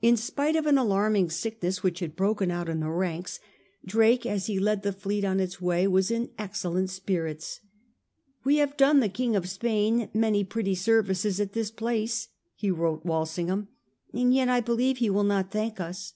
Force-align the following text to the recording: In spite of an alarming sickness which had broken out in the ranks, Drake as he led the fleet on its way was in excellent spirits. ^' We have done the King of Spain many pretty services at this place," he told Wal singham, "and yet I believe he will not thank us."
In 0.00 0.16
spite 0.16 0.56
of 0.56 0.64
an 0.64 0.78
alarming 0.78 1.28
sickness 1.28 1.82
which 1.82 2.00
had 2.00 2.16
broken 2.16 2.50
out 2.50 2.66
in 2.70 2.80
the 2.80 2.88
ranks, 2.88 3.40
Drake 3.84 4.24
as 4.24 4.46
he 4.46 4.58
led 4.58 4.82
the 4.82 4.90
fleet 4.90 5.22
on 5.22 5.38
its 5.38 5.60
way 5.60 5.86
was 5.86 6.10
in 6.10 6.30
excellent 6.38 6.88
spirits. 6.88 7.60
^' 7.64 7.68
We 8.46 8.56
have 8.56 8.78
done 8.78 9.00
the 9.00 9.10
King 9.10 9.36
of 9.36 9.46
Spain 9.50 10.08
many 10.14 10.44
pretty 10.44 10.74
services 10.74 11.40
at 11.40 11.52
this 11.52 11.70
place," 11.70 12.28
he 12.54 12.70
told 12.70 13.04
Wal 13.04 13.26
singham, 13.26 13.66
"and 14.14 14.32
yet 14.32 14.48
I 14.48 14.60
believe 14.62 14.96
he 14.96 15.10
will 15.10 15.24
not 15.24 15.50
thank 15.50 15.78
us." 15.78 16.14